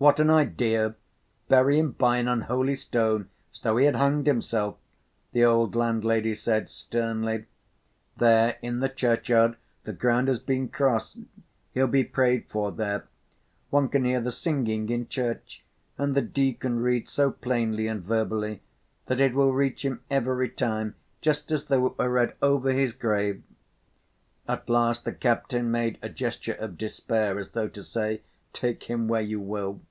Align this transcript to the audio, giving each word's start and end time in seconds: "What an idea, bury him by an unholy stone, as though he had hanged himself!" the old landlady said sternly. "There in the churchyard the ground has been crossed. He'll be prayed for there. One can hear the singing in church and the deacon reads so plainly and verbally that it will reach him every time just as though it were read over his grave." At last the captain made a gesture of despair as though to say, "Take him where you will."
"What 0.00 0.18
an 0.18 0.30
idea, 0.30 0.94
bury 1.50 1.78
him 1.78 1.90
by 1.92 2.16
an 2.16 2.26
unholy 2.26 2.74
stone, 2.74 3.28
as 3.52 3.60
though 3.60 3.76
he 3.76 3.84
had 3.84 3.96
hanged 3.96 4.26
himself!" 4.26 4.76
the 5.32 5.44
old 5.44 5.76
landlady 5.76 6.34
said 6.34 6.70
sternly. 6.70 7.44
"There 8.16 8.56
in 8.62 8.80
the 8.80 8.88
churchyard 8.88 9.58
the 9.84 9.92
ground 9.92 10.28
has 10.28 10.38
been 10.38 10.68
crossed. 10.68 11.18
He'll 11.74 11.86
be 11.86 12.02
prayed 12.02 12.46
for 12.48 12.72
there. 12.72 13.08
One 13.68 13.90
can 13.90 14.06
hear 14.06 14.20
the 14.22 14.30
singing 14.30 14.88
in 14.88 15.06
church 15.06 15.62
and 15.98 16.14
the 16.14 16.22
deacon 16.22 16.80
reads 16.80 17.12
so 17.12 17.30
plainly 17.30 17.86
and 17.86 18.00
verbally 18.02 18.62
that 19.04 19.20
it 19.20 19.34
will 19.34 19.52
reach 19.52 19.84
him 19.84 20.00
every 20.10 20.48
time 20.48 20.94
just 21.20 21.52
as 21.52 21.66
though 21.66 21.84
it 21.88 21.98
were 21.98 22.08
read 22.10 22.34
over 22.40 22.70
his 22.72 22.94
grave." 22.94 23.42
At 24.48 24.66
last 24.70 25.04
the 25.04 25.12
captain 25.12 25.70
made 25.70 25.98
a 26.00 26.08
gesture 26.08 26.54
of 26.54 26.78
despair 26.78 27.38
as 27.38 27.50
though 27.50 27.68
to 27.68 27.82
say, 27.82 28.22
"Take 28.54 28.84
him 28.84 29.06
where 29.06 29.20
you 29.20 29.40
will." 29.40 29.82